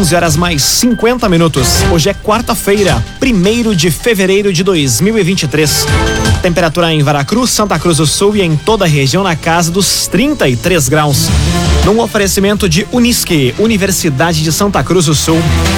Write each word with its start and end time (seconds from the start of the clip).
11 0.00 0.16
horas 0.16 0.34
mais 0.34 0.62
50 0.62 1.28
minutos. 1.28 1.82
Hoje 1.92 2.08
é 2.08 2.14
quarta-feira, 2.14 3.04
1 3.22 3.74
de 3.74 3.90
fevereiro 3.90 4.50
de 4.50 4.64
2023. 4.64 5.84
Temperatura 6.40 6.90
em 6.90 7.02
Veracruz, 7.02 7.50
Santa 7.50 7.78
Cruz 7.78 7.98
do 7.98 8.06
Sul 8.06 8.34
e 8.34 8.40
em 8.40 8.56
toda 8.56 8.86
a 8.86 8.88
região 8.88 9.22
na 9.22 9.36
casa 9.36 9.70
dos 9.70 10.06
33 10.06 10.88
graus. 10.88 11.28
Num 11.84 12.00
oferecimento 12.00 12.66
de 12.66 12.88
Unisque, 12.90 13.54
Universidade 13.58 14.42
de 14.42 14.50
Santa 14.50 14.82
Cruz 14.82 15.04
do 15.04 15.14
Sul. 15.14 15.36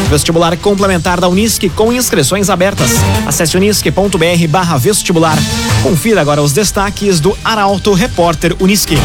Vestibular 0.09 0.57
complementar 0.57 1.21
da 1.21 1.27
Unisque 1.27 1.69
com 1.69 1.93
inscrições 1.93 2.49
abertas. 2.49 2.93
Acesse 3.27 3.57
unisque.br 3.57 4.49
barra 4.49 4.79
vestibular. 4.79 5.37
Confira 5.83 6.21
agora 6.21 6.41
os 6.41 6.53
destaques 6.53 7.19
do 7.19 7.37
Arauto 7.45 7.93
Repórter 7.93 8.55
Unisque. 8.61 8.97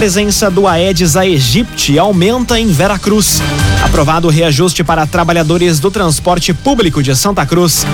Presença 0.00 0.50
do 0.50 0.66
Aedes 0.66 1.14
aegypti 1.14 1.98
aumenta 1.98 2.58
em 2.58 2.68
Veracruz. 2.68 3.42
Aprovado 3.84 4.28
o 4.28 4.30
reajuste 4.30 4.82
para 4.82 5.06
trabalhadores 5.06 5.78
do 5.78 5.90
transporte 5.90 6.54
público 6.54 7.02
de 7.02 7.14
Santa 7.14 7.44
Cruz. 7.44 7.84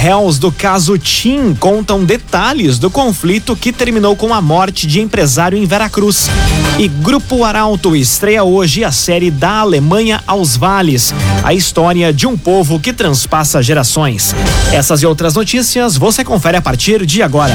Réus 0.00 0.38
do 0.38 0.50
caso 0.50 0.96
TIM 0.96 1.54
contam 1.54 2.02
detalhes 2.02 2.78
do 2.78 2.90
conflito 2.90 3.54
que 3.54 3.74
terminou 3.74 4.16
com 4.16 4.32
a 4.32 4.40
morte 4.40 4.86
de 4.86 5.02
empresário 5.02 5.58
em 5.58 5.66
Veracruz. 5.66 6.30
E 6.78 6.88
Grupo 6.88 7.44
Arauto 7.44 7.94
estreia 7.94 8.42
hoje 8.42 8.82
a 8.82 8.90
série 8.90 9.30
Da 9.30 9.58
Alemanha 9.58 10.22
aos 10.26 10.56
Vales 10.56 11.12
a 11.44 11.52
história 11.52 12.10
de 12.10 12.26
um 12.26 12.38
povo 12.38 12.80
que 12.80 12.90
transpassa 12.90 13.62
gerações. 13.62 14.34
Essas 14.72 15.02
e 15.02 15.06
outras 15.06 15.34
notícias 15.34 15.94
você 15.94 16.24
confere 16.24 16.56
a 16.56 16.62
partir 16.62 17.04
de 17.04 17.22
agora. 17.22 17.54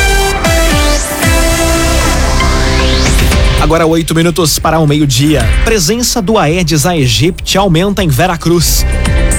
Agora 3.61 3.85
oito 3.85 4.15
minutos 4.15 4.57
para 4.57 4.79
o 4.79 4.87
meio-dia. 4.87 5.43
Presença 5.63 6.19
do 6.19 6.39
Aedes 6.39 6.83
aegypti 6.87 7.59
aumenta 7.59 8.03
em 8.03 8.07
Veracruz. 8.07 8.83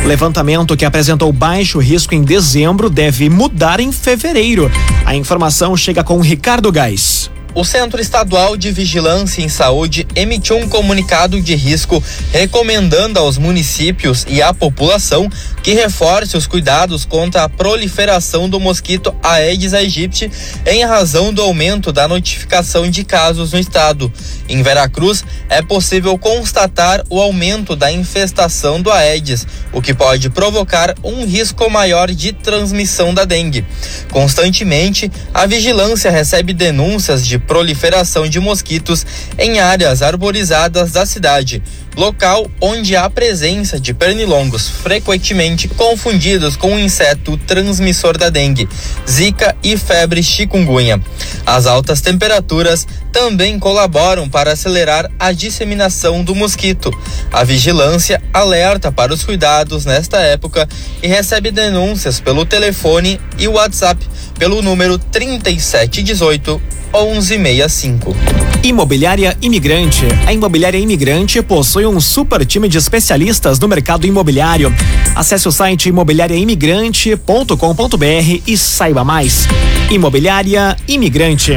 Levantamento 0.06 0.76
que 0.76 0.84
apresentou 0.84 1.32
baixo 1.32 1.80
risco 1.80 2.14
em 2.14 2.22
dezembro 2.22 2.88
deve 2.88 3.28
mudar 3.28 3.80
em 3.80 3.90
fevereiro. 3.90 4.70
A 5.04 5.16
informação 5.16 5.76
chega 5.76 6.04
com 6.04 6.20
Ricardo 6.20 6.70
Gás. 6.70 7.31
O 7.54 7.64
Centro 7.64 8.00
Estadual 8.00 8.56
de 8.56 8.72
Vigilância 8.72 9.42
em 9.42 9.48
Saúde 9.48 10.06
emitiu 10.16 10.56
um 10.56 10.66
comunicado 10.66 11.38
de 11.38 11.54
risco 11.54 12.02
recomendando 12.32 13.18
aos 13.18 13.36
municípios 13.36 14.24
e 14.26 14.40
à 14.40 14.54
população 14.54 15.28
que 15.62 15.74
reforce 15.74 16.34
os 16.34 16.46
cuidados 16.46 17.04
contra 17.04 17.44
a 17.44 17.48
proliferação 17.50 18.48
do 18.48 18.58
mosquito 18.58 19.14
Aedes 19.22 19.74
aegypti 19.74 20.30
em 20.66 20.82
razão 20.86 21.32
do 21.32 21.42
aumento 21.42 21.92
da 21.92 22.08
notificação 22.08 22.88
de 22.90 23.04
casos 23.04 23.52
no 23.52 23.58
estado. 23.58 24.10
Em 24.48 24.62
Veracruz, 24.62 25.22
é 25.50 25.60
possível 25.60 26.16
constatar 26.16 27.04
o 27.10 27.20
aumento 27.20 27.76
da 27.76 27.92
infestação 27.92 28.80
do 28.80 28.90
Aedes, 28.90 29.46
o 29.72 29.82
que 29.82 29.92
pode 29.92 30.30
provocar 30.30 30.94
um 31.04 31.26
risco 31.26 31.70
maior 31.70 32.10
de 32.10 32.32
transmissão 32.32 33.12
da 33.12 33.24
dengue. 33.26 33.64
Constantemente, 34.10 35.12
a 35.34 35.46
vigilância 35.46 36.10
recebe 36.10 36.54
denúncias 36.54 37.26
de 37.26 37.41
proliferação 37.46 38.28
de 38.28 38.40
mosquitos 38.40 39.06
em 39.38 39.60
áreas 39.60 40.02
arborizadas 40.02 40.92
da 40.92 41.04
cidade, 41.06 41.62
local 41.96 42.50
onde 42.60 42.96
há 42.96 43.08
presença 43.08 43.78
de 43.78 43.92
pernilongos, 43.92 44.68
frequentemente 44.68 45.68
confundidos 45.68 46.56
com 46.56 46.74
o 46.74 46.78
inseto 46.78 47.36
transmissor 47.46 48.16
da 48.16 48.28
dengue, 48.28 48.68
zika 49.08 49.56
e 49.62 49.76
febre 49.76 50.22
chikungunya. 50.22 51.00
As 51.44 51.66
altas 51.66 52.00
temperaturas 52.00 52.86
também 53.12 53.58
colaboram 53.58 54.28
para 54.28 54.52
acelerar 54.52 55.10
a 55.18 55.32
disseminação 55.32 56.24
do 56.24 56.34
mosquito. 56.34 56.90
A 57.32 57.44
vigilância 57.44 58.22
alerta 58.32 58.90
para 58.90 59.12
os 59.12 59.24
cuidados 59.24 59.84
nesta 59.84 60.18
época 60.20 60.68
e 61.02 61.06
recebe 61.06 61.50
denúncias 61.50 62.20
pelo 62.20 62.44
telefone 62.44 63.20
e 63.38 63.46
WhatsApp 63.48 64.06
pelo 64.38 64.62
número 64.62 64.98
3718 64.98 66.60
1165. 66.92 68.14
Imobiliária 68.62 69.36
Imigrante. 69.40 70.04
A 70.26 70.32
Imobiliária 70.32 70.78
Imigrante 70.78 71.40
possui 71.42 71.81
um 71.86 72.00
super 72.00 72.46
time 72.46 72.68
de 72.68 72.78
especialistas 72.78 73.58
no 73.58 73.68
mercado 73.68 74.06
imobiliário. 74.06 74.72
Acesse 75.14 75.48
o 75.48 75.52
site 75.52 75.88
imobiliariaimigrante.com.br 75.88 78.42
e 78.46 78.56
saiba 78.56 79.04
mais. 79.04 79.46
Imobiliária 79.90 80.76
Imigrante. 80.88 81.56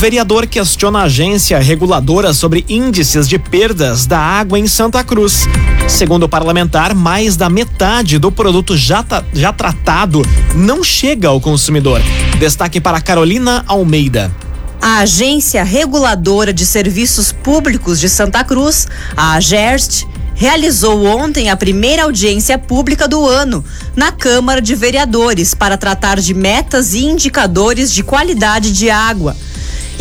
Vereador 0.00 0.46
questiona 0.46 1.00
a 1.00 1.02
agência 1.02 1.58
reguladora 1.58 2.32
sobre 2.32 2.64
índices 2.70 3.28
de 3.28 3.38
perdas 3.38 4.06
da 4.06 4.18
água 4.18 4.58
em 4.58 4.66
Santa 4.66 5.04
Cruz. 5.04 5.46
Segundo 5.86 6.22
o 6.22 6.28
parlamentar, 6.28 6.94
mais 6.94 7.36
da 7.36 7.50
metade 7.50 8.18
do 8.18 8.32
produto 8.32 8.78
já, 8.78 9.04
já 9.34 9.52
tratado 9.52 10.22
não 10.54 10.82
chega 10.82 11.28
ao 11.28 11.38
consumidor. 11.38 12.00
Destaque 12.38 12.80
para 12.80 13.00
Carolina 13.00 13.62
Almeida. 13.66 14.34
A 14.82 15.00
Agência 15.00 15.62
Reguladora 15.62 16.54
de 16.54 16.64
Serviços 16.64 17.32
Públicos 17.32 18.00
de 18.00 18.08
Santa 18.08 18.42
Cruz, 18.42 18.88
a 19.14 19.34
AGERST, 19.34 20.08
realizou 20.34 21.04
ontem 21.04 21.50
a 21.50 21.56
primeira 21.56 22.04
audiência 22.04 22.56
pública 22.56 23.06
do 23.06 23.26
ano 23.26 23.62
na 23.94 24.10
Câmara 24.10 24.62
de 24.62 24.74
Vereadores 24.74 25.52
para 25.52 25.76
tratar 25.76 26.18
de 26.18 26.32
metas 26.32 26.94
e 26.94 27.04
indicadores 27.04 27.92
de 27.92 28.02
qualidade 28.02 28.72
de 28.72 28.88
água. 28.88 29.36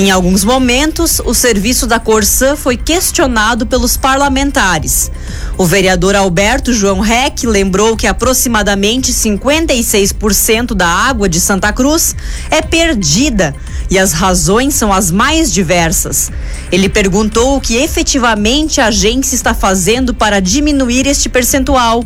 Em 0.02 0.12
alguns 0.12 0.46
momentos, 0.46 1.20
o 1.26 1.34
serviço 1.34 1.86
da 1.86 2.00
Corsã 2.00 2.56
foi 2.56 2.78
questionado 2.78 3.66
pelos 3.66 3.98
parlamentares. 3.98 5.12
O 5.58 5.66
vereador 5.66 6.16
Alberto 6.16 6.72
João 6.72 7.02
Reck 7.02 7.46
lembrou 7.46 7.98
que 7.98 8.08
aproximadamente 8.08 9.12
56% 9.12 10.74
da 10.74 10.88
água 10.88 11.28
de 11.28 11.42
Santa 11.42 11.74
Cruz 11.74 12.16
é 12.50 12.62
perdida 12.62 13.54
e 13.90 14.00
as 14.00 14.14
razões 14.14 14.74
são 14.74 14.94
as 14.94 15.12
mais 15.12 15.52
diversas. 15.52 16.31
Ele 16.72 16.88
perguntou 16.88 17.58
o 17.58 17.62
que 17.62 17.76
efetivamente 17.76 18.80
a 18.80 18.86
agência 18.86 19.36
está 19.36 19.54
fazendo 19.54 20.14
para 20.14 20.40
diminuir 20.40 21.08
este 21.08 21.28
percentual. 21.28 22.06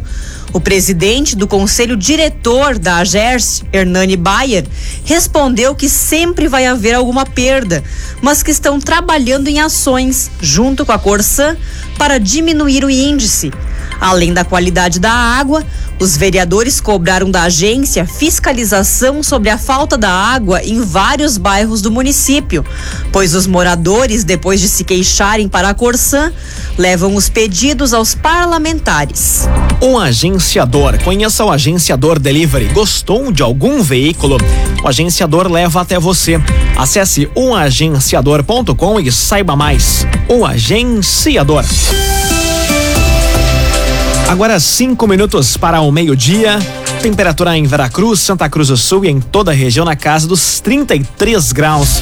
O 0.51 0.59
presidente 0.59 1.35
do 1.35 1.47
conselho 1.47 1.95
diretor 1.95 2.77
da 2.77 2.97
AGERS, 2.97 3.63
Hernani 3.71 4.15
Bayer, 4.15 4.65
respondeu 5.05 5.73
que 5.73 5.89
sempre 5.89 6.47
vai 6.47 6.65
haver 6.65 6.93
alguma 6.93 7.25
perda, 7.25 7.83
mas 8.21 8.43
que 8.43 8.51
estão 8.51 8.79
trabalhando 8.79 9.47
em 9.47 9.59
ações, 9.59 10.29
junto 10.41 10.85
com 10.85 10.91
a 10.91 10.99
Corsã, 10.99 11.55
para 11.97 12.19
diminuir 12.19 12.83
o 12.83 12.89
índice. 12.89 13.51
Além 13.99 14.33
da 14.33 14.43
qualidade 14.43 14.99
da 14.99 15.11
água, 15.11 15.63
os 15.99 16.17
vereadores 16.17 16.81
cobraram 16.81 17.31
da 17.31 17.43
agência 17.43 18.05
fiscalização 18.05 19.23
sobre 19.23 19.49
a 19.49 19.57
falta 19.57 19.97
da 19.97 20.09
água 20.09 20.61
em 20.63 20.81
vários 20.81 21.37
bairros 21.37 21.81
do 21.81 21.91
município, 21.91 22.65
pois 23.11 23.33
os 23.33 23.47
moradores, 23.47 24.23
depois 24.23 24.59
de 24.59 24.67
se 24.67 24.83
queixarem 24.83 25.47
para 25.47 25.69
a 25.69 25.73
Corsã, 25.73 26.31
levam 26.77 27.15
os 27.15 27.29
pedidos 27.29 27.93
aos 27.93 28.13
parlamentares. 28.15 29.47
Um 29.81 29.97
agenciador. 29.97 31.01
Conheça 31.03 31.43
o 31.45 31.51
Agenciador 31.51 32.19
Delivery. 32.19 32.65
Gostou 32.73 33.31
de 33.31 33.43
algum 33.43 33.81
veículo? 33.81 34.37
O 34.83 34.87
agenciador 34.87 35.51
leva 35.51 35.81
até 35.81 35.99
você. 35.99 36.39
Acesse 36.77 37.29
umagenciador.com 37.35 38.99
e 38.99 39.11
saiba 39.11 39.55
mais. 39.55 40.05
O 40.27 40.45
Agenciador. 40.45 41.63
Agora 44.33 44.59
cinco 44.59 45.05
minutos 45.05 45.57
para 45.57 45.79
o 45.81 45.91
meio-dia. 45.91 46.57
Temperatura 47.03 47.55
em 47.55 47.65
Veracruz, 47.65 48.19
Santa 48.19 48.49
Cruz 48.49 48.69
do 48.69 48.75
Sul 48.75 49.05
e 49.05 49.07
em 49.07 49.21
toda 49.21 49.51
a 49.51 49.53
região 49.53 49.85
na 49.85 49.95
casa 49.95 50.27
dos 50.27 50.59
33 50.59 51.51
graus. 51.51 52.01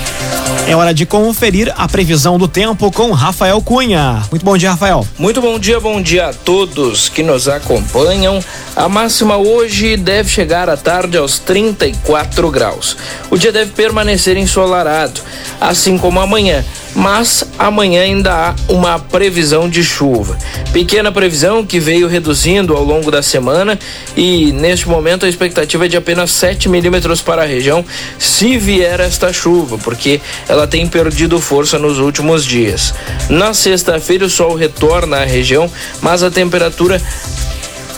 É 0.67 0.75
hora 0.75 0.93
de 0.93 1.05
conferir 1.05 1.73
a 1.75 1.87
previsão 1.87 2.37
do 2.37 2.47
tempo 2.47 2.91
com 2.91 3.11
Rafael 3.11 3.61
Cunha. 3.61 4.23
Muito 4.31 4.45
bom 4.45 4.57
dia, 4.57 4.71
Rafael. 4.71 5.05
Muito 5.17 5.41
bom 5.41 5.59
dia, 5.59 5.79
bom 5.79 6.01
dia 6.01 6.29
a 6.29 6.33
todos 6.33 7.09
que 7.09 7.23
nos 7.23 7.49
acompanham. 7.49 8.43
A 8.75 8.87
máxima 8.87 9.37
hoje 9.37 9.97
deve 9.97 10.29
chegar 10.29 10.69
à 10.69 10.77
tarde 10.77 11.17
aos 11.17 11.39
34 11.39 12.49
graus. 12.49 12.95
O 13.29 13.37
dia 13.37 13.51
deve 13.51 13.71
permanecer 13.71 14.37
ensolarado, 14.37 15.19
assim 15.59 15.97
como 15.97 16.19
amanhã 16.19 16.63
mas 16.95 17.43
amanhã 17.57 18.01
ainda 18.01 18.33
há 18.33 18.55
uma 18.71 18.99
previsão 18.99 19.69
de 19.69 19.83
chuva. 19.83 20.37
Pequena 20.73 21.11
previsão 21.11 21.65
que 21.65 21.79
veio 21.79 22.07
reduzindo 22.07 22.75
ao 22.75 22.83
longo 22.83 23.11
da 23.11 23.21
semana 23.21 23.77
e 24.15 24.51
neste 24.51 24.87
momento 24.87 25.25
a 25.25 25.29
expectativa 25.29 25.85
é 25.85 25.87
de 25.87 25.97
apenas 25.97 26.31
7 26.31 26.69
milímetros 26.69 27.21
para 27.21 27.43
a 27.43 27.45
região 27.45 27.83
se 28.17 28.57
vier 28.57 28.99
esta 28.99 29.31
chuva, 29.31 29.77
porque 29.77 30.20
ela 30.47 30.67
tem 30.67 30.87
perdido 30.87 31.39
força 31.39 31.77
nos 31.77 31.99
últimos 31.99 32.45
dias. 32.45 32.93
Na 33.29 33.53
sexta-feira 33.53 34.25
o 34.25 34.29
sol 34.29 34.55
retorna 34.55 35.17
à 35.17 35.25
região, 35.25 35.71
mas 36.01 36.23
a 36.23 36.31
temperatura 36.31 37.01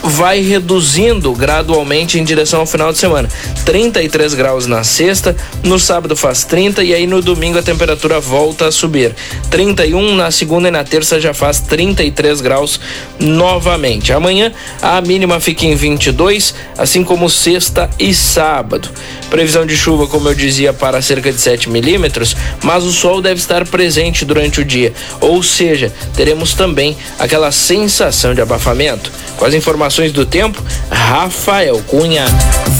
vai 0.04 0.42
reduzindo 0.42 1.32
gradualmente 1.34 2.20
em 2.20 2.24
direção 2.24 2.60
ao 2.60 2.66
final 2.66 2.92
de 2.92 2.98
semana. 2.98 3.30
33 3.66 4.34
graus 4.34 4.68
na 4.68 4.84
sexta, 4.84 5.36
no 5.64 5.80
sábado 5.80 6.16
faz 6.16 6.44
30 6.44 6.84
e 6.84 6.94
aí 6.94 7.08
no 7.08 7.22
domingo 7.22 7.58
a 7.58 7.64
temperatura 7.64 8.20
volta 8.20 8.68
a 8.68 8.72
subir. 8.72 9.16
31 9.50 10.16
na 10.16 10.30
segunda 10.30 10.68
e 10.68 10.72
na 10.72 10.84
terça 10.84 11.22
já 11.22 11.34
faz 11.34 11.62
33 11.62 12.42
graus 12.42 12.80
novamente. 13.18 14.12
Amanhã 14.12 14.52
a 14.82 15.00
mínima 15.00 15.40
fica 15.40 15.66
em 15.66 15.76
22, 15.76 16.54
assim 16.78 17.04
como 17.04 17.30
sexta 17.30 17.90
e 17.98 18.14
sábado. 18.14 18.90
Previsão 19.30 19.66
de 19.66 19.76
chuva, 19.78 20.06
como 20.06 20.28
eu 20.28 20.36
dizia, 20.36 20.74
para 20.74 21.02
cerca 21.02 21.32
de 21.32 21.40
7 21.40 21.70
milímetros, 21.70 22.36
mas 22.62 22.84
o 22.84 22.92
sol 22.92 23.22
deve 23.22 23.40
estar 23.40 23.66
presente 23.66 24.26
durante 24.26 24.62
o 24.62 24.66
dia, 24.66 24.94
ou 25.20 25.42
seja, 25.42 25.92
teremos 26.16 26.54
também 26.54 26.96
aquela 27.18 27.52
sensação 27.52 28.36
de 28.36 28.42
abafamento. 28.42 29.12
Com 29.38 29.46
as 29.46 29.54
informações 29.54 29.93
do 29.94 30.26
tempo, 30.26 30.60
Rafael 30.90 31.80
Cunha. 31.88 32.26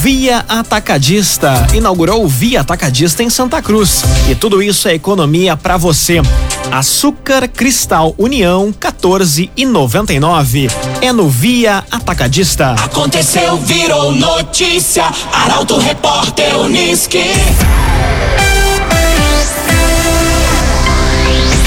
Via 0.02 0.44
Atacadista 0.50 1.68
inaugurou 1.72 2.28
Via 2.28 2.62
Atacadista 2.62 3.22
em 3.22 3.30
Santa 3.30 3.62
Cruz. 3.62 4.04
E 4.28 4.34
tudo 4.34 4.64
isso 4.64 4.88
é 4.88 4.96
economia 4.96 5.56
para 5.56 5.78
você. 5.78 6.24
Açúcar 6.72 7.48
Cristal 7.48 8.16
União 8.18 8.74
14 8.74 9.52
e 9.56 9.64
99. 9.64 10.68
É 11.02 11.14
no 11.14 11.30
Via 11.30 11.84
Atacadista. 11.92 12.72
Aconteceu, 12.72 13.58
virou 13.58 14.12
notícia. 14.12 15.06
Arauto 15.32 15.78
Repórter 15.78 16.58
Uniski. 16.58 17.24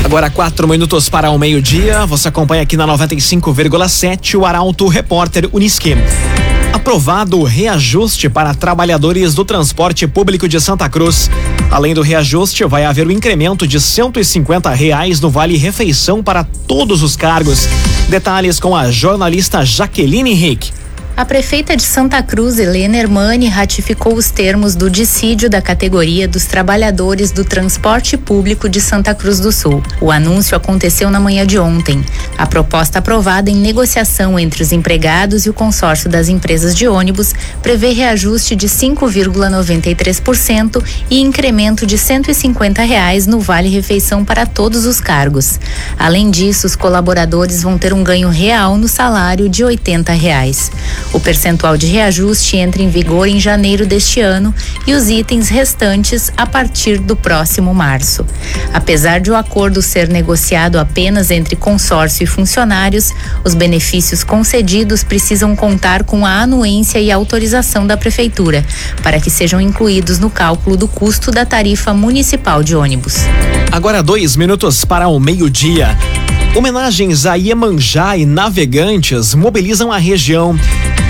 Agora 0.05 0.31
quatro 0.31 0.69
minutos 0.69 1.09
para 1.09 1.31
o 1.31 1.39
meio-dia. 1.39 2.07
Você 2.07 2.29
acompanha 2.29 2.63
aqui 2.63 2.77
na 2.77 2.87
95,7 2.87 4.39
o 4.39 4.47
Arauto 4.47 4.87
Repórter 4.89 5.49
Uniski. 5.53 5.95
Aprovado 6.73 7.41
o 7.41 7.45
reajuste 7.45 8.29
para 8.29 8.55
trabalhadores 8.55 9.35
do 9.35 9.45
transporte 9.45 10.07
público 10.07 10.49
de 10.49 10.61
Santa 10.61 10.89
Cruz. 10.89 11.31
Além 11.71 11.95
do 11.95 12.03
reajuste, 12.03 12.65
vai 12.65 12.85
haver 12.85 13.07
o 13.07 13.09
um 13.09 13.13
incremento 13.13 13.67
de 13.67 13.81
150 13.81 14.71
reais 14.71 15.21
no 15.21 15.31
Vale 15.31 15.57
Refeição 15.57 16.23
para 16.23 16.45
todos 16.45 17.03
os 17.03 17.17
cargos. 17.17 17.69
Detalhes 18.09 18.61
com 18.61 18.77
a 18.77 18.91
jornalista 18.91 19.65
Jaqueline 19.65 20.31
Henrique. 20.31 20.76
A 21.17 21.25
prefeita 21.25 21.75
de 21.75 21.83
Santa 21.83 22.23
Cruz, 22.23 22.59
Helena 22.59 22.99
Hermani, 22.99 23.49
ratificou 23.49 24.15
os 24.15 24.31
termos 24.31 24.75
do 24.75 24.91
dissídio 24.91 25.49
da 25.49 25.63
categoria 25.63 26.29
dos 26.29 26.45
trabalhadores 26.45 27.31
do 27.31 27.43
transporte 27.43 28.19
público 28.19 28.69
de 28.69 28.83
Santa 28.83 29.15
Cruz 29.15 29.41
do 29.41 29.51
Sul. 29.51 29.83
O 29.99 30.13
anúncio 30.13 30.55
aconteceu 30.55 31.09
na 31.09 31.19
manhã 31.19 31.47
de 31.47 31.59
ontem. 31.59 32.05
A 32.37 32.47
proposta 32.47 32.99
aprovada 32.99 33.51
em 33.51 33.57
negociação 33.57 34.39
entre 34.39 34.63
os 34.63 34.73
empregados 34.73 35.47
e 35.47 35.51
o 35.51 35.55
consórcio 35.55 36.11
das 36.11 36.29
empresas 36.29 36.77
de 36.77 36.87
ônibus 36.87 37.35
prevê 37.63 37.95
reajuste 37.95 38.55
de 38.55 38.69
5,93% 38.69 40.85
e 41.09 41.23
incremento 41.23 41.87
de 41.87 41.97
150 41.97 42.83
reais 42.83 43.27
no 43.27 43.41
Vale 43.41 43.71
Refeição 43.71 44.23
para 44.23 44.45
todos 44.45 44.85
os 44.85 45.01
cargos. 45.01 45.59
Além 45.99 46.31
disso, 46.31 46.67
os 46.67 46.77
colaboradores 46.77 47.63
vão 47.63 47.79
ter 47.79 47.95
um 47.95 48.05
ganho 48.05 48.29
real 48.29 48.77
no 48.77 48.87
salário 48.87 49.49
de 49.49 49.65
80 49.65 50.13
reais. 50.13 50.71
O 51.13 51.21
percentual 51.21 51.77
de 51.77 51.87
reajuste 51.87 52.57
entra 52.57 52.83
em 52.83 52.91
vigor 52.91 53.27
em 53.27 53.41
janeiro 53.41 53.87
deste 53.87 54.21
ano 54.21 54.55
e 54.87 54.93
os 54.93 55.09
itens 55.09 55.49
restantes 55.49 56.31
a 56.37 56.47
partir 56.47 56.99
do 56.99 57.17
próximo 57.17 57.73
março. 57.75 58.25
Apesar 58.73 59.21
de 59.21 59.31
o 59.31 59.37
acordo 59.37 59.81
ser 59.81 60.09
negociado 60.09 60.79
apenas 60.79 61.31
entre 61.31 61.57
consórcio 61.57 62.25
e 62.25 62.27
funcionários, 62.27 63.13
os 63.45 63.55
benefícios 63.55 64.23
concedidos 64.23 65.03
precisam 65.03 65.57
contar 65.57 66.05
com 66.05 66.27
a 66.27 66.43
anuência 66.43 66.99
e 66.99 67.11
autorização 67.11 67.87
da 67.87 67.97
Prefeitura, 67.97 68.65
para 69.03 69.21
que 69.21 69.31
sejam 69.31 69.61
incluídos 69.61 70.19
no 70.19 70.29
cálculo 70.29 70.77
do 70.77 70.89
custo 70.89 71.31
da 71.31 71.47
tarifa 71.47 71.95
municipal 71.95 72.63
de 72.63 72.77
ônibus. 72.77 73.17
Agora 73.73 74.03
dois 74.03 74.37
minutos 74.37 74.85
para 74.85 75.09
o 75.09 75.19
meio-dia. 75.19 75.97
Homenagens 76.55 77.27
a 77.27 77.35
Iemanjá 77.35 78.17
e 78.17 78.25
navegantes 78.25 79.35
mobilizam 79.35 79.93
a 79.93 79.99
região. 79.99 80.59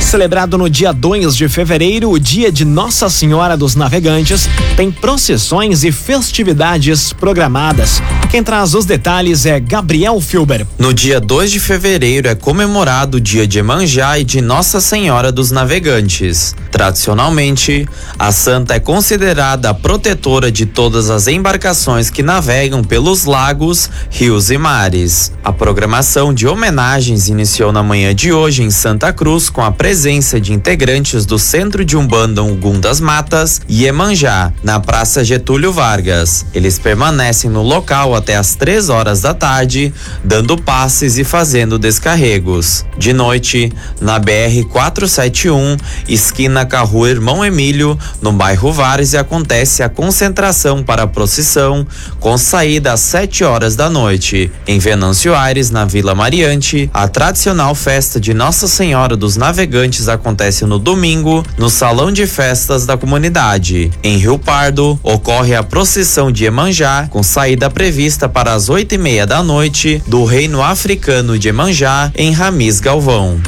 Celebrado 0.06 0.56
no 0.56 0.70
dia 0.70 0.92
2 0.92 1.34
de 1.34 1.48
fevereiro, 1.48 2.12
o 2.12 2.18
dia 2.18 2.52
de 2.52 2.64
Nossa 2.64 3.10
Senhora 3.10 3.56
dos 3.56 3.74
Navegantes, 3.74 4.48
tem 4.76 4.88
procissões 4.88 5.82
e 5.82 5.90
festividades 5.90 7.12
programadas. 7.12 8.00
Quem 8.30 8.40
traz 8.40 8.72
os 8.72 8.84
detalhes 8.84 9.46
é 9.46 9.58
Gabriel 9.58 10.20
Filber. 10.20 10.64
No 10.78 10.94
dia 10.94 11.20
2 11.20 11.50
de 11.50 11.58
fevereiro 11.58 12.28
é 12.28 12.36
comemorado 12.36 13.16
o 13.16 13.20
dia 13.20 13.48
de 13.48 13.58
Emanjá 13.58 14.16
e 14.16 14.22
de 14.22 14.40
Nossa 14.40 14.80
Senhora 14.80 15.32
dos 15.32 15.50
Navegantes. 15.50 16.54
Tradicionalmente, 16.70 17.88
a 18.16 18.30
santa 18.30 18.74
é 18.74 18.80
considerada 18.80 19.70
a 19.70 19.74
protetora 19.74 20.52
de 20.52 20.66
todas 20.66 21.10
as 21.10 21.26
embarcações 21.26 22.10
que 22.10 22.22
navegam 22.22 22.84
pelos 22.84 23.24
lagos, 23.24 23.90
rios 24.08 24.52
e 24.52 24.58
mares. 24.58 25.32
A 25.42 25.52
programação 25.52 26.32
de 26.32 26.46
homenagens 26.46 27.28
iniciou 27.28 27.72
na 27.72 27.82
manhã 27.82 28.14
de 28.14 28.32
hoje 28.32 28.62
em 28.62 28.70
Santa 28.70 29.12
Cruz 29.12 29.50
com 29.50 29.62
a 29.64 29.72
presença 29.72 29.95
de 29.96 30.52
integrantes 30.52 31.24
do 31.24 31.38
Centro 31.38 31.82
de 31.82 31.96
Umbanda 31.96 32.42
Ugum 32.42 32.78
das 32.78 33.00
Matas 33.00 33.62
e 33.66 33.86
Emanjá, 33.86 34.52
na 34.62 34.78
Praça 34.78 35.24
Getúlio 35.24 35.72
Vargas. 35.72 36.44
Eles 36.52 36.78
permanecem 36.78 37.48
no 37.50 37.62
local 37.62 38.14
até 38.14 38.36
às 38.36 38.54
três 38.54 38.90
horas 38.90 39.22
da 39.22 39.32
tarde, 39.32 39.92
dando 40.22 40.58
passes 40.58 41.16
e 41.16 41.24
fazendo 41.24 41.78
descarregos. 41.78 42.84
De 42.98 43.14
noite, 43.14 43.72
na 43.98 44.18
BR 44.18 44.64
471, 44.70 45.78
esquina 46.06 46.66
Carro 46.66 47.06
Irmão 47.06 47.42
Emílio, 47.42 47.98
no 48.20 48.32
bairro 48.32 48.72
Várzea, 48.72 49.22
acontece 49.22 49.82
a 49.82 49.88
concentração 49.88 50.84
para 50.84 51.04
a 51.04 51.08
procissão, 51.08 51.86
com 52.20 52.36
saída 52.36 52.92
às 52.92 53.00
7 53.00 53.44
horas 53.44 53.74
da 53.74 53.88
noite. 53.88 54.52
Em 54.66 54.78
Venâncio 54.78 55.34
Aires, 55.34 55.70
na 55.70 55.86
Vila 55.86 56.14
Mariante, 56.14 56.90
a 56.92 57.08
tradicional 57.08 57.74
festa 57.74 58.20
de 58.20 58.34
Nossa 58.34 58.68
Senhora 58.68 59.16
dos 59.16 59.36
Navegantes 59.36 59.85
acontece 60.08 60.64
no 60.64 60.78
domingo, 60.78 61.44
no 61.56 61.70
salão 61.70 62.10
de 62.10 62.26
festas 62.26 62.84
da 62.84 62.96
comunidade. 62.96 63.90
Em 64.02 64.16
Rio 64.16 64.38
Pardo, 64.38 64.98
ocorre 65.02 65.54
a 65.54 65.62
procissão 65.62 66.30
de 66.32 66.44
Emanjá, 66.44 67.06
com 67.10 67.22
saída 67.22 67.70
prevista 67.70 68.28
para 68.28 68.52
as 68.52 68.68
oito 68.68 68.94
e 68.94 68.98
meia 68.98 69.26
da 69.26 69.42
noite 69.42 70.02
do 70.06 70.24
Reino 70.24 70.62
Africano 70.62 71.38
de 71.38 71.48
Emanjá, 71.48 72.10
em 72.16 72.32
Ramis 72.32 72.80
Galvão. 72.80 73.40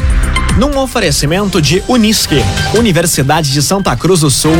Num 0.59 0.77
oferecimento 0.77 1.63
de 1.63 1.85
Unisque, 1.87 2.43
Universidade 2.77 3.53
de 3.53 3.63
Santa 3.63 3.95
Cruz 3.95 4.23
do 4.23 4.31
Sul, 4.31 4.57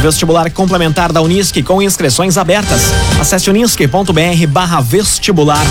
vestibular 0.00 0.48
complementar 0.52 1.12
da 1.12 1.20
Unisque 1.20 1.60
com 1.60 1.82
inscrições 1.82 2.38
abertas. 2.38 2.82
Acesse 3.20 3.50
unisque.br 3.50 4.46
barra 4.48 4.80
vestibular. 4.80 5.66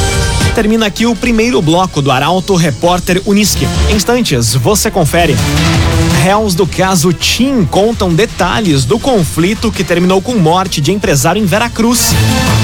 Termina 0.54 0.88
aqui 0.88 1.06
o 1.06 1.16
primeiro 1.16 1.62
bloco 1.62 2.02
do 2.02 2.12
Arauto 2.12 2.56
Repórter 2.56 3.22
Unisque. 3.26 3.66
Instantes, 3.90 4.54
você 4.54 4.92
confere. 4.92 5.34
Réus 6.22 6.56
do 6.56 6.68
caso 6.68 7.14
Tim 7.14 7.64
contam 7.64 8.14
detalhes 8.14 8.84
do 8.84 9.00
conflito 9.00 9.72
que 9.72 9.86
terminou 9.86 10.22
com 10.22 10.36
morte 10.36 10.82
de 10.82 10.92
empresário 10.92 11.42
em 11.42 11.46
Veracruz. 11.46 12.14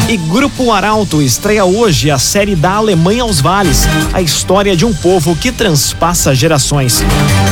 E 0.07 0.17
Grupo 0.17 0.71
Arauto 0.71 1.19
estreia 1.19 1.65
hoje 1.65 2.11
a 2.11 2.19
série 2.19 2.55
da 2.55 2.73
Alemanha 2.73 3.23
aos 3.23 3.41
Vales, 3.41 3.87
a 4.13 4.21
história 4.21 4.75
de 4.75 4.85
um 4.85 4.93
povo 4.93 5.35
que 5.35 5.51
transpassa 5.51 6.35
gerações. 6.35 7.01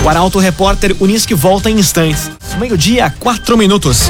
O 0.05 0.10
Arauto 0.10 0.38
Repórter 0.38 0.95
Unisque 1.00 1.33
volta 1.33 1.67
em 1.72 1.79
instantes. 1.79 2.29
Meio-dia, 2.60 3.12
quatro 3.19 3.57
minutos. 3.57 4.03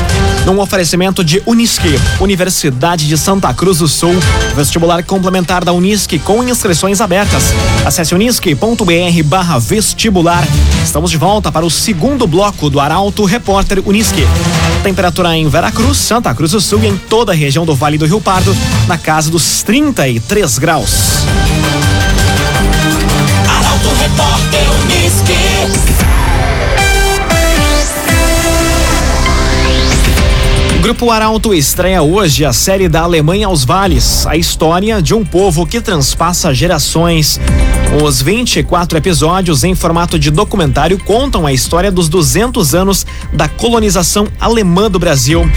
Num 0.45 0.59
oferecimento 0.59 1.23
de 1.23 1.41
Unisque, 1.45 1.97
Universidade 2.19 3.07
de 3.07 3.17
Santa 3.17 3.53
Cruz 3.53 3.77
do 3.77 3.87
Sul, 3.87 4.13
vestibular 4.53 5.01
complementar 5.05 5.63
da 5.63 5.71
Unisque 5.71 6.19
com 6.19 6.43
inscrições 6.43 6.99
abertas. 6.99 7.53
Acesse 7.85 8.13
unisque.br 8.13 9.23
barra 9.23 9.57
vestibular. 9.57 10.45
Estamos 10.83 11.09
de 11.09 11.17
volta 11.17 11.49
para 11.49 11.65
o 11.65 11.71
segundo 11.71 12.27
bloco 12.27 12.69
do 12.69 12.81
Arauto 12.81 13.23
Repórter 13.23 13.81
Unisque. 13.85 14.27
Temperatura 14.83 15.37
em 15.37 15.47
Veracruz, 15.47 15.97
Santa 15.97 16.35
Cruz 16.35 16.51
do 16.51 16.59
Sul 16.59 16.83
e 16.83 16.87
em 16.87 16.97
toda 16.97 17.31
a 17.31 17.35
região 17.35 17.65
do 17.65 17.73
Vale 17.73 17.97
do 17.97 18.05
Rio 18.05 18.19
Pardo, 18.19 18.53
na 18.85 18.97
casa 18.97 19.31
dos 19.31 19.63
33 19.63 20.57
graus. 20.57 21.23
Grupo 30.83 31.09
Arauto 31.09 31.53
estreia 31.53 32.03
hoje 32.03 32.43
a 32.43 32.51
série 32.51 32.89
da 32.89 33.03
Alemanha 33.03 33.47
aos 33.47 33.63
Vales, 33.63 34.27
a 34.27 34.35
história 34.35 35.01
de 35.01 35.13
um 35.13 35.23
povo 35.23 35.65
que 35.65 35.79
transpassa 35.79 36.53
gerações. 36.53 37.39
Os 38.03 38.21
24 38.21 38.97
episódios 38.97 39.63
em 39.63 39.75
formato 39.75 40.19
de 40.19 40.29
documentário 40.29 40.99
contam 40.99 41.47
a 41.47 41.53
história 41.53 41.89
dos 41.89 42.09
200 42.09 42.75
anos 42.75 43.05
da 43.31 43.47
colonização 43.47 44.27
alemã 44.41 44.91
do 44.91 44.99
Brasil. 44.99 45.49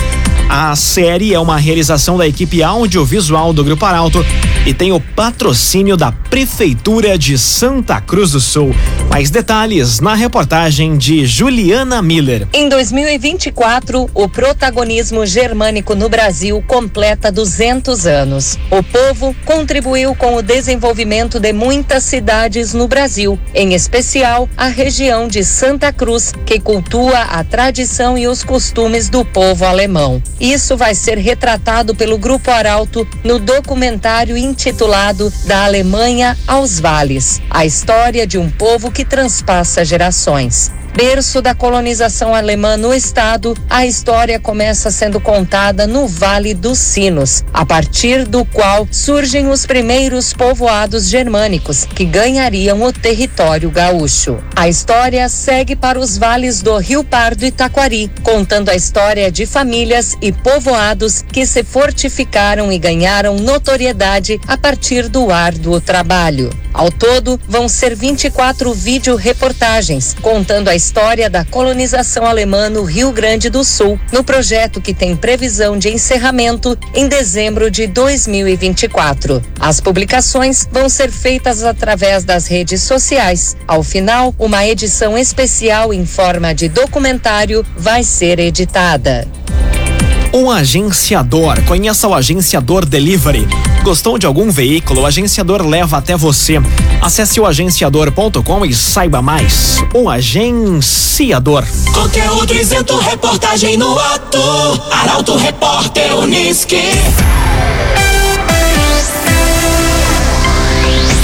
A 0.48 0.74
série 0.76 1.34
é 1.34 1.40
uma 1.40 1.58
realização 1.58 2.16
da 2.16 2.26
equipe 2.26 2.62
audiovisual 2.62 3.52
do 3.52 3.64
Grupo 3.64 3.84
Arauto 3.84 4.24
e 4.64 4.72
tem 4.72 4.92
o 4.92 5.00
patrocínio 5.00 5.96
da 5.96 6.10
Prefeitura 6.10 7.18
de 7.18 7.38
Santa 7.38 8.00
Cruz 8.00 8.32
do 8.32 8.40
Sul. 8.40 8.74
Mais 9.10 9.30
detalhes 9.30 10.00
na 10.00 10.14
reportagem 10.14 10.96
de 10.96 11.24
Juliana 11.24 12.02
Miller. 12.02 12.48
Em 12.52 12.68
2024, 12.68 14.10
o 14.12 14.28
protagonismo 14.28 15.24
germânico 15.24 15.94
no 15.94 16.08
Brasil 16.08 16.62
completa 16.66 17.30
200 17.30 18.06
anos. 18.06 18.58
O 18.70 18.82
povo 18.82 19.34
contribuiu 19.44 20.14
com 20.14 20.36
o 20.36 20.42
desenvolvimento 20.42 21.38
de 21.38 21.52
muitas 21.52 22.04
cidades 22.04 22.74
no 22.74 22.88
Brasil, 22.88 23.38
em 23.54 23.72
especial 23.72 24.48
a 24.56 24.66
região 24.66 25.28
de 25.28 25.44
Santa 25.44 25.92
Cruz, 25.92 26.32
que 26.44 26.58
cultua 26.58 27.20
a 27.20 27.44
tradição 27.44 28.18
e 28.18 28.26
os 28.26 28.42
costumes 28.42 29.08
do 29.08 29.24
povo 29.24 29.64
alemão. 29.64 30.22
Isso 30.40 30.76
vai 30.76 30.94
ser 30.94 31.16
retratado 31.18 31.94
pelo 31.94 32.18
Grupo 32.18 32.50
Arauto 32.50 33.08
no 33.24 33.38
documentário 33.38 34.36
intitulado 34.36 35.32
Da 35.46 35.64
Alemanha 35.64 36.36
aos 36.46 36.78
Vales 36.78 37.40
a 37.48 37.64
história 37.64 38.26
de 38.26 38.36
um 38.36 38.50
povo 38.50 38.90
que 38.90 39.04
transpassa 39.04 39.84
gerações 39.84 40.70
berço 40.96 41.42
da 41.42 41.54
colonização 41.54 42.34
alemã 42.34 42.74
no 42.78 42.94
estado, 42.94 43.54
a 43.68 43.84
história 43.84 44.40
começa 44.40 44.90
sendo 44.90 45.20
contada 45.20 45.86
no 45.86 46.08
Vale 46.08 46.54
dos 46.54 46.78
Sinos, 46.78 47.44
a 47.52 47.66
partir 47.66 48.24
do 48.24 48.46
qual 48.46 48.88
surgem 48.90 49.46
os 49.46 49.66
primeiros 49.66 50.32
povoados 50.32 51.06
germânicos 51.06 51.84
que 51.84 52.06
ganhariam 52.06 52.82
o 52.82 52.90
território 52.90 53.70
gaúcho. 53.70 54.38
A 54.56 54.70
história 54.70 55.28
segue 55.28 55.76
para 55.76 55.98
os 56.00 56.16
vales 56.16 56.62
do 56.62 56.78
Rio 56.78 57.04
Pardo 57.04 57.44
e 57.44 57.50
Taquari, 57.50 58.10
contando 58.22 58.70
a 58.70 58.74
história 58.74 59.30
de 59.30 59.44
famílias 59.44 60.16
e 60.22 60.32
povoados 60.32 61.20
que 61.20 61.44
se 61.44 61.62
fortificaram 61.62 62.72
e 62.72 62.78
ganharam 62.78 63.36
notoriedade 63.36 64.40
a 64.48 64.56
partir 64.56 65.08
do 65.08 65.30
árduo 65.30 65.78
trabalho. 65.78 66.50
Ao 66.76 66.90
todo, 66.90 67.40
vão 67.48 67.70
ser 67.70 67.96
24 67.96 68.74
vídeo-reportagens 68.74 70.14
contando 70.20 70.68
a 70.68 70.76
história 70.76 71.30
da 71.30 71.42
colonização 71.42 72.26
alemã 72.26 72.68
no 72.68 72.84
Rio 72.84 73.10
Grande 73.12 73.48
do 73.48 73.64
Sul, 73.64 73.98
no 74.12 74.22
projeto 74.22 74.78
que 74.78 74.92
tem 74.92 75.16
previsão 75.16 75.78
de 75.78 75.88
encerramento 75.88 76.78
em 76.94 77.08
dezembro 77.08 77.70
de 77.70 77.86
2024. 77.86 79.42
As 79.58 79.80
publicações 79.80 80.68
vão 80.70 80.90
ser 80.90 81.10
feitas 81.10 81.64
através 81.64 82.24
das 82.24 82.46
redes 82.46 82.82
sociais. 82.82 83.56
Ao 83.66 83.82
final, 83.82 84.34
uma 84.38 84.66
edição 84.66 85.16
especial 85.16 85.94
em 85.94 86.04
forma 86.04 86.54
de 86.54 86.68
documentário 86.68 87.64
vai 87.74 88.04
ser 88.04 88.38
editada. 88.38 89.26
O 90.38 90.50
agenciador. 90.50 91.62
Conheça 91.62 92.06
o 92.06 92.12
agenciador 92.12 92.84
Delivery. 92.84 93.48
Gostou 93.82 94.18
de 94.18 94.26
algum 94.26 94.50
veículo? 94.50 95.00
O 95.00 95.06
agenciador 95.06 95.66
leva 95.66 95.96
até 95.96 96.14
você. 96.14 96.60
Acesse 97.00 97.40
o 97.40 97.46
agenciador.com 97.46 98.66
e 98.66 98.74
saiba 98.74 99.22
mais. 99.22 99.82
O 99.94 100.10
agenciador. 100.10 101.64
Conteúdo 101.90 102.52
isento, 102.52 102.98
reportagem 102.98 103.78
no 103.78 103.98
ato. 103.98 104.38
Arauto 104.92 105.36
Repórter 105.38 106.14
Uniski. 106.14 106.82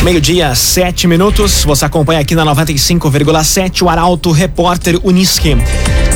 Meio-dia, 0.02 0.54
sete 0.54 1.06
minutos. 1.06 1.64
Você 1.64 1.84
acompanha 1.84 2.20
aqui 2.20 2.34
na 2.34 2.46
95,7 2.46 3.82
o 3.82 3.90
Arauto 3.90 4.32
Repórter 4.32 4.98
Uniski. 5.04 5.58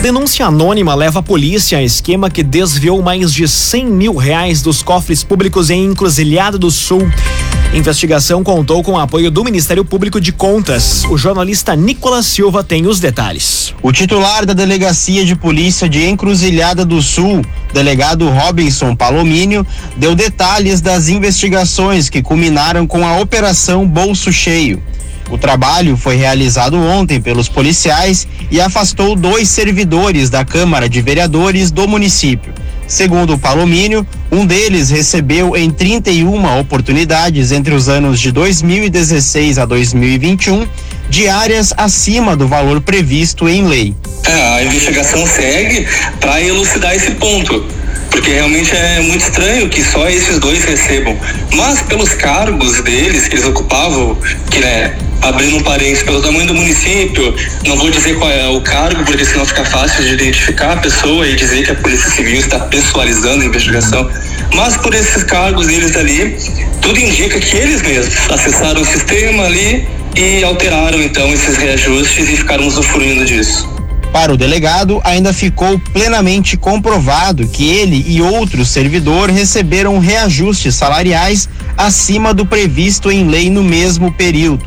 Denúncia 0.07 0.47
anônima 0.47 0.95
leva 0.95 1.19
a 1.19 1.23
polícia 1.23 1.79
a 1.79 1.83
esquema 1.83 2.31
que 2.31 2.45
desviou 2.45 3.03
mais 3.03 3.33
de 3.33 3.49
100 3.49 3.87
mil 3.87 4.15
reais 4.15 4.63
dos 4.63 4.81
cofres 4.81 5.25
públicos 5.25 5.69
em 5.69 5.85
Encruzilhada 5.85 6.57
do 6.57 6.71
Sul. 6.71 7.11
Investigação 7.75 8.45
contou 8.45 8.85
com 8.85 8.93
o 8.93 9.01
apoio 9.01 9.33
do 9.33 9.43
Ministério 9.43 9.85
Público 9.85 10.21
de 10.21 10.31
Contas. 10.31 11.03
O 11.11 11.19
jornalista 11.19 11.75
Nicolas 11.75 12.25
Silva 12.25 12.63
tem 12.63 12.87
os 12.87 13.01
detalhes. 13.01 13.75
O 13.83 13.91
titular 13.91 14.47
da 14.47 14.53
Delegacia 14.53 15.25
de 15.25 15.35
Polícia 15.35 15.89
de 15.89 16.07
Encruzilhada 16.07 16.85
do 16.85 17.03
Sul, 17.03 17.45
delegado 17.75 18.31
Robinson 18.31 18.95
Palomínio, 18.95 19.67
deu 19.97 20.15
detalhes 20.15 20.81
das 20.81 21.09
investigações 21.09 22.09
que 22.09 22.23
culminaram 22.23 22.87
com 22.87 23.05
a 23.05 23.19
Operação 23.19 23.85
Bolso 23.85 24.33
Cheio. 24.33 24.81
O 25.31 25.37
trabalho 25.37 25.97
foi 25.97 26.17
realizado 26.17 26.77
ontem 26.77 27.21
pelos 27.21 27.49
policiais 27.49 28.27
e 28.51 28.61
afastou 28.61 29.17
dois 29.17 29.49
servidores 29.49 30.31
da 30.31 30.45
Câmara 30.45 30.89
de 30.89 31.01
Vereadores 31.03 31.71
do 31.71 31.89
município. 31.89 32.53
Segundo 32.87 33.35
o 33.35 33.39
Palomínio, 33.39 34.07
um 34.31 34.47
deles 34.47 34.91
recebeu 34.91 35.57
em 35.57 35.71
31 35.71 36.61
oportunidades 36.61 37.51
entre 37.51 37.75
os 37.75 37.89
anos 37.89 38.21
de 38.21 38.31
2016 38.31 39.59
a 39.59 39.65
2021 39.65 40.67
diárias 41.09 41.73
acima 41.77 42.37
do 42.37 42.47
valor 42.47 42.81
previsto 42.81 43.49
em 43.49 43.67
lei. 43.67 43.95
É, 44.25 44.59
a 44.59 44.65
investigação 44.65 45.27
segue 45.27 45.87
para 46.21 46.41
elucidar 46.41 46.95
esse 46.95 47.13
ponto 47.13 47.65
porque 48.11 48.31
realmente 48.31 48.75
é 48.75 49.01
muito 49.01 49.23
estranho 49.23 49.69
que 49.69 49.83
só 49.83 50.09
esses 50.09 50.39
dois 50.39 50.65
recebam. 50.65 51.19
Mas 51.55 51.83
pelos 51.83 52.15
cargos 52.15 52.81
deles 52.81 53.29
que 53.29 53.37
eles 53.37 53.47
ocupavam, 53.47 54.19
que 54.51 54.59
né, 54.59 54.97
abrindo 55.23 55.57
um 55.57 55.63
parênteses, 55.63 56.03
pelo 56.03 56.21
tamanho 56.21 56.47
do 56.47 56.55
município, 56.55 57.35
não 57.67 57.77
vou 57.77 57.91
dizer 57.91 58.17
qual 58.17 58.31
é 58.31 58.49
o 58.49 58.61
cargo, 58.61 59.05
porque 59.05 59.25
senão 59.25 59.45
fica 59.45 59.65
fácil 59.65 60.05
de 60.05 60.15
identificar 60.15 60.73
a 60.73 60.77
pessoa 60.77 61.27
e 61.27 61.35
dizer 61.35 61.65
que 61.65 61.73
a 61.73 61.75
Polícia 61.75 62.11
Civil 62.11 62.41
está 62.41 62.59
pessoalizando 62.61 63.43
a 63.43 63.47
investigação. 63.47 64.11
Mas 64.55 64.77
por 64.77 64.95
esses 64.95 65.23
cargos 65.25 65.67
deles 65.67 65.97
ali, 65.97 66.37
tudo 66.81 66.99
indica 67.01 67.39
que 67.39 67.57
eles 67.57 67.83
mesmos 67.83 68.15
acessaram 68.31 68.81
o 68.81 68.85
sistema 68.85 69.45
ali 69.45 69.87
e 70.17 70.43
alteraram 70.45 71.03
então 71.03 71.33
esses 71.33 71.57
reajustes 71.57 72.29
e 72.29 72.37
ficaram 72.37 72.67
usufruindo 72.67 73.25
disso. 73.25 73.76
Para 74.17 74.33
o 74.33 74.37
delegado, 74.39 74.99
ainda 75.05 75.31
ficou 75.31 75.79
plenamente 75.93 76.57
comprovado 76.57 77.47
que 77.47 77.69
ele 77.69 78.03
e 78.09 78.23
outros 78.23 78.71
servidor 78.71 79.29
receberam 79.29 79.99
reajustes 79.99 80.75
salariais 80.75 81.47
acima 81.77 82.33
do 82.33 82.47
previsto 82.47 83.11
em 83.11 83.29
lei 83.29 83.51
no 83.51 83.63
mesmo 83.63 84.11
período. 84.11 84.65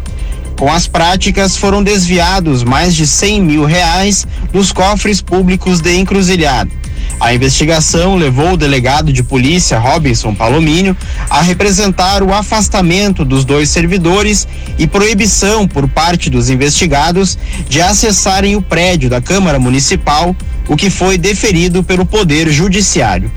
Com 0.56 0.72
as 0.72 0.86
práticas, 0.86 1.58
foram 1.58 1.82
desviados 1.82 2.64
mais 2.64 2.94
de 2.94 3.08
100 3.08 3.42
mil 3.42 3.66
reais 3.66 4.28
dos 4.54 4.72
cofres 4.72 5.20
públicos 5.20 5.82
de 5.82 5.98
encruzilhada. 5.98 6.70
A 7.20 7.34
investigação 7.34 8.16
levou 8.16 8.54
o 8.54 8.58
delegado 8.58 9.12
de 9.12 9.22
polícia 9.22 9.78
Robinson 9.78 10.34
Palomínio 10.34 10.96
a 11.30 11.42
representar 11.42 12.24
o 12.24 12.34
afastamento 12.34 13.26
dos 13.26 13.44
dois 13.44 13.70
servidores 13.70 14.48
e 14.78 14.88
proibição 14.88 15.68
por 15.68 15.88
parte 15.88 16.30
dos 16.30 16.50
investigados 16.50 17.38
de 17.68 17.82
acessarem 17.82 18.56
o 18.56 18.62
prédio 18.62 19.10
da 19.10 19.20
Câmara 19.20 19.60
Municipal, 19.60 20.34
o 20.68 20.78
que 20.78 20.90
foi 20.90 21.18
deferido 21.18 21.84
pelo 21.84 22.06
Poder 22.06 22.50
Judiciário. 22.50 23.30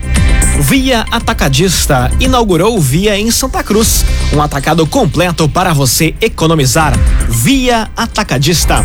Via 0.61 1.05
Atacadista 1.11 2.11
inaugurou 2.21 2.81
Via 2.81 3.19
em 3.19 3.31
Santa 3.31 3.65
Cruz, 3.65 4.05
um 4.33 4.41
atacado 4.41 4.87
completo 4.87 5.49
para 5.49 5.73
você 5.73 6.15
economizar. 6.21 6.93
Via 7.29 7.91
Atacadista. 7.97 8.85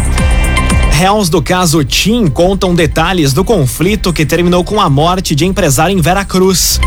Réus 0.98 1.30
do 1.30 1.44
caso 1.44 1.84
Tim 1.84 2.26
contam 2.26 2.74
detalhes 2.74 3.32
do 3.32 3.46
conflito 3.46 4.12
que 4.12 4.26
terminou 4.26 4.64
com 4.64 4.82
a 4.82 4.90
morte 4.90 5.36
de 5.36 5.46
empresário 5.46 5.96
em 5.96 6.02
Veracruz. 6.02 6.80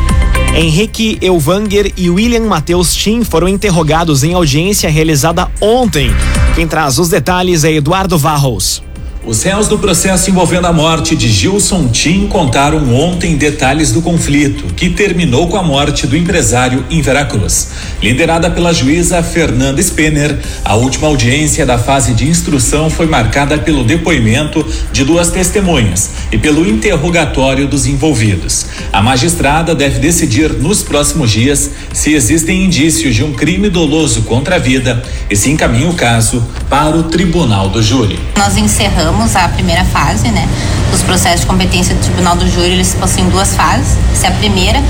Henrique 0.52 1.16
Elvanger 1.22 1.92
e 1.96 2.10
William 2.10 2.40
Matheus 2.40 2.92
Tim 2.92 3.22
foram 3.22 3.46
interrogados 3.46 4.24
em 4.24 4.34
audiência 4.34 4.90
realizada 4.90 5.48
ontem. 5.60 6.10
Quem 6.56 6.66
traz 6.66 6.98
os 6.98 7.08
detalhes 7.08 7.62
é 7.62 7.70
Eduardo 7.70 8.18
Varros. 8.18 8.82
Os 9.22 9.42
réus 9.42 9.68
do 9.68 9.78
processo 9.78 10.30
envolvendo 10.30 10.66
a 10.66 10.72
morte 10.72 11.14
de 11.14 11.28
Gilson 11.28 11.88
Tim 11.88 12.26
contaram 12.26 12.94
ontem 12.94 13.36
detalhes 13.36 13.92
do 13.92 14.00
conflito, 14.00 14.72
que 14.74 14.88
terminou 14.88 15.46
com 15.46 15.58
a 15.58 15.62
morte 15.62 16.06
do 16.06 16.16
empresário 16.16 16.86
em 16.88 17.02
Veracruz. 17.02 17.68
Liderada 18.02 18.50
pela 18.50 18.72
juíza 18.72 19.22
Fernanda 19.22 19.82
Spener, 19.82 20.38
a 20.64 20.74
última 20.74 21.06
audiência 21.06 21.66
da 21.66 21.76
fase 21.76 22.14
de 22.14 22.26
instrução 22.26 22.88
foi 22.88 23.04
marcada 23.04 23.58
pelo 23.58 23.84
depoimento 23.84 24.66
de 24.90 25.04
duas 25.04 25.28
testemunhas 25.28 26.12
e 26.32 26.38
pelo 26.38 26.66
interrogatório 26.66 27.68
dos 27.68 27.84
envolvidos. 27.86 28.66
A 28.90 29.02
magistrada 29.02 29.74
deve 29.74 29.98
decidir 29.98 30.54
nos 30.54 30.82
próximos 30.82 31.30
dias 31.30 31.70
se 31.92 32.14
existem 32.14 32.64
indícios 32.64 33.14
de 33.14 33.22
um 33.22 33.34
crime 33.34 33.68
doloso 33.68 34.22
contra 34.22 34.56
a 34.56 34.58
vida 34.58 35.02
e 35.28 35.36
se 35.36 35.50
encaminha 35.50 35.90
o 35.90 35.94
caso 35.94 36.42
para 36.70 36.96
o 36.96 37.02
tribunal 37.02 37.68
do 37.68 37.82
júri. 37.82 38.18
Nós 38.38 38.56
encerramos 38.56 39.09
encerramos 39.10 39.36
a 39.36 39.48
primeira 39.48 39.84
fase, 39.84 40.28
né? 40.28 40.48
Os 40.92 41.02
processos 41.02 41.40
de 41.40 41.46
competência 41.46 41.94
do 41.94 42.00
Tribunal 42.00 42.36
do 42.36 42.48
Júri, 42.48 42.72
eles 42.72 42.94
possuem 42.94 43.28
duas 43.28 43.54
fases. 43.54 43.96
Essa 44.12 44.26
é 44.26 44.30
a 44.30 44.32
primeira, 44.32 44.82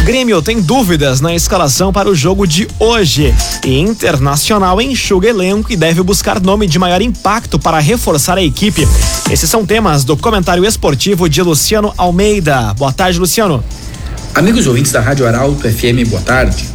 Grêmio 0.04 0.42
tem 0.42 0.60
dúvidas 0.60 1.22
na 1.22 1.34
escalação 1.34 1.94
para 1.94 2.10
o 2.10 2.14
jogo 2.14 2.46
de 2.46 2.68
hoje. 2.78 3.34
E 3.64 3.80
Internacional 3.80 4.82
enxuga 4.82 5.30
elenco 5.30 5.72
e 5.72 5.78
deve 5.78 6.04
buscar 6.04 6.42
nome 6.42 6.68
de 6.68 6.78
maior 6.78 7.02
impacto 7.02 7.58
para 7.58 7.80
reforçar 7.80 8.38
a 8.38 8.44
equipe. 8.44 8.86
Esses 9.32 9.50
são 9.50 9.66
temas 9.66 10.04
do 10.04 10.18
comentário 10.18 10.66
esportivo 10.66 11.30
de 11.30 11.42
Luciano 11.42 11.94
Almeida. 11.96 12.74
Boa 12.74 12.92
tarde, 12.92 13.18
Luciano. 13.18 13.64
Amigos 14.36 14.68
ouvintes 14.68 14.92
da 14.92 15.00
Rádio 15.00 15.26
Arauto 15.26 15.72
FM, 15.72 16.06
boa 16.10 16.22
tarde. 16.22 16.68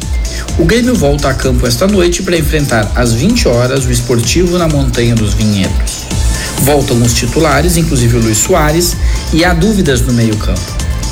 O 0.57 0.65
Grêmio 0.65 0.95
volta 0.95 1.29
a 1.29 1.35
campo 1.35 1.67
esta 1.67 1.85
noite 1.85 2.23
para 2.23 2.35
enfrentar 2.35 2.91
às 2.95 3.13
20 3.13 3.47
horas 3.47 3.85
o 3.85 3.91
Esportivo 3.91 4.57
na 4.57 4.67
Montanha 4.67 5.13
dos 5.13 5.35
Vinhedos. 5.35 6.18
Voltam 6.59 7.01
os 7.01 7.13
titulares, 7.13 7.77
inclusive 7.77 8.17
o 8.17 8.21
Luiz 8.21 8.37
Soares, 8.37 8.95
e 9.33 9.43
há 9.45 9.53
dúvidas 9.53 10.01
no 10.01 10.13
meio-campo. 10.13 10.61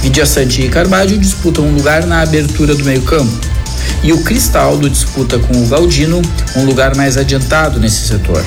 Vidia 0.01 0.25
Sante 0.25 0.61
e 0.61 0.69
Carvalho 0.69 1.17
disputam 1.17 1.65
um 1.65 1.73
lugar 1.73 2.05
na 2.05 2.21
abertura 2.21 2.75
do 2.75 2.83
meio-campo. 2.83 3.39
E 4.03 4.13
o 4.13 4.23
Cristaldo 4.23 4.89
disputa 4.89 5.39
com 5.39 5.63
o 5.63 5.67
Galdino 5.67 6.21
um 6.55 6.65
lugar 6.65 6.95
mais 6.95 7.17
adiantado 7.17 7.79
nesse 7.79 8.07
setor. 8.07 8.43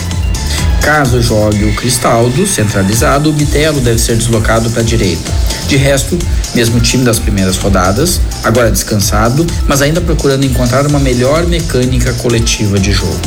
Caso 0.83 1.21
jogue 1.21 1.64
o 1.64 1.75
Cristaldo 1.75 2.47
centralizado, 2.47 3.30
o 3.30 3.33
Bitelo 3.33 3.80
deve 3.80 3.99
ser 3.99 4.16
deslocado 4.16 4.71
para 4.71 4.80
a 4.80 4.85
direita. 4.85 5.30
De 5.69 5.76
resto, 5.76 6.19
mesmo 6.54 6.80
time 6.80 7.04
das 7.04 7.19
primeiras 7.19 7.57
rodadas, 7.57 8.21
agora 8.42 8.71
descansado, 8.71 9.47
mas 9.66 9.83
ainda 9.83 10.00
procurando 10.00 10.44
encontrar 10.44 10.87
uma 10.87 10.98
melhor 10.98 11.46
mecânica 11.46 12.12
coletiva 12.14 12.79
de 12.79 12.92
jogo. 12.92 13.20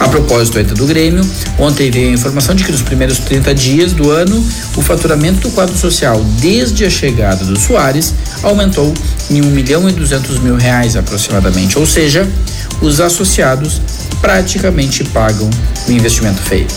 A 0.00 0.08
propósito 0.08 0.58
ainda 0.58 0.74
do 0.74 0.86
Grêmio, 0.86 1.28
ontem 1.58 1.90
veio 1.90 2.10
a 2.10 2.12
informação 2.12 2.54
de 2.54 2.62
que 2.64 2.70
nos 2.70 2.82
primeiros 2.82 3.18
30 3.18 3.54
dias 3.54 3.92
do 3.92 4.10
ano, 4.10 4.36
o 4.76 4.82
faturamento 4.82 5.40
do 5.40 5.50
quadro 5.50 5.76
social 5.76 6.22
desde 6.40 6.84
a 6.84 6.90
chegada 6.90 7.44
do 7.44 7.58
Soares 7.58 8.14
aumentou 8.42 8.94
em 9.28 9.42
1 9.42 9.46
milhão 9.46 9.88
e 9.88 9.92
200 9.92 10.38
mil 10.38 10.56
reais 10.56 10.94
aproximadamente, 10.94 11.78
ou 11.78 11.86
seja, 11.86 12.28
os 12.80 13.00
associados 13.00 13.82
praticamente 14.20 15.02
pagam 15.04 15.50
o 15.88 15.92
investimento 15.92 16.40
feito. 16.42 16.74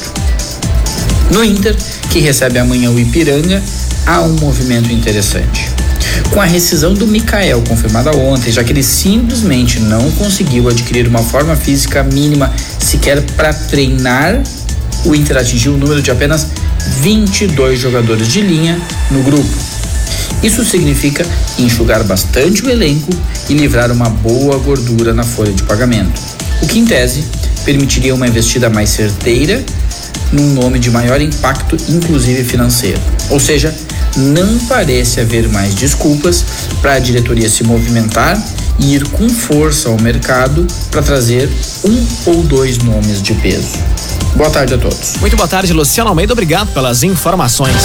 No 1.30 1.44
Inter, 1.44 1.76
que 2.10 2.20
recebe 2.20 2.58
amanhã 2.58 2.90
o 2.90 3.00
Ipiranga, 3.00 3.62
há 4.06 4.22
um 4.22 4.34
movimento 4.34 4.92
interessante. 4.92 5.70
Com 6.32 6.42
a 6.42 6.46
rescisão 6.46 6.94
do 6.94 7.08
Mikael 7.08 7.62
confirmada 7.68 8.16
ontem, 8.16 8.52
já 8.52 8.64
que 8.64 8.72
ele 8.72 8.84
simplesmente 8.84 9.80
não 9.80 10.12
conseguiu 10.12 10.68
adquirir 10.70 11.08
uma 11.08 11.24
forma 11.24 11.56
física 11.56 12.04
mínima 12.04 12.52
sequer 12.80 13.22
para 13.36 13.54
treinar, 13.54 14.42
o 15.06 15.16
Inter 15.16 15.38
atingiu 15.38 15.74
o 15.74 15.78
número 15.78 16.02
de 16.02 16.12
apenas 16.12 16.48
22 17.02 17.80
jogadores 17.80 18.28
de 18.28 18.42
linha 18.42 18.80
no 19.10 19.24
grupo. 19.24 19.50
Isso 20.44 20.66
significa 20.66 21.26
enxugar 21.60 22.04
bastante 22.04 22.66
o 22.66 22.70
elenco 22.70 23.10
e 23.50 23.54
livrar 23.54 23.92
uma 23.92 24.10
boa 24.10 24.58
gordura 24.58 25.14
na 25.14 25.24
folha 25.24 25.52
de 25.52 25.64
pagamento, 25.64 26.20
o 26.62 26.68
que, 26.68 26.80
em 26.80 26.86
tese, 26.86 27.24
permitiria 27.64 28.16
uma 28.16 28.28
investida 28.28 28.70
mais 28.70 28.90
certeira 28.90 29.64
num 30.32 30.54
nome 30.54 30.80
de 30.80 30.90
maior 30.90 31.22
impacto, 31.22 31.78
inclusive 31.90 32.44
financeiro. 32.44 33.00
Ou 33.30 33.40
seja, 33.40 33.74
não 34.18 34.60
parece 34.68 35.20
haver 35.20 35.48
mais 35.50 35.74
desculpas 35.76 36.46
para 36.82 36.94
a 36.94 37.00
diretoria 37.00 37.50
se 37.50 37.64
movimentar 37.64 38.42
e 38.80 38.96
ir 38.96 39.08
com 39.10 39.30
força 39.30 39.90
ao 39.90 40.00
mercado 40.00 40.66
para 40.90 41.02
trazer 41.02 41.50
um 41.84 42.08
ou 42.26 42.44
dois 42.44 42.78
nomes 42.80 43.22
de 43.22 43.34
peso. 43.36 43.80
Boa 44.36 44.50
tarde 44.50 44.74
a 44.74 44.78
todos. 44.78 45.18
Muito 45.20 45.36
boa 45.36 45.48
tarde, 45.48 45.74
Luciano 45.74 46.10
Almeida. 46.10 46.34
Obrigado 46.34 46.74
pelas 46.74 47.04
informações. 47.04 47.76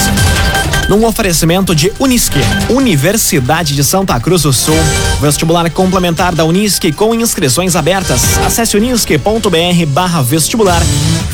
Num 0.88 1.04
oferecimento 1.04 1.74
de 1.74 1.92
Unisque, 1.98 2.38
Universidade 2.70 3.74
de 3.74 3.82
Santa 3.82 4.18
Cruz 4.20 4.42
do 4.42 4.52
Sul. 4.52 4.76
Vestibular 5.20 5.68
complementar 5.70 6.34
da 6.34 6.44
Unisque 6.44 6.92
com 6.92 7.12
inscrições 7.14 7.74
abertas. 7.74 8.38
Acesse 8.46 8.76
unisque.br 8.76 9.86
barra 9.88 10.22
vestibular. 10.22 10.80